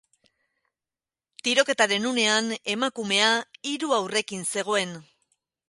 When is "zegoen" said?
4.51-5.01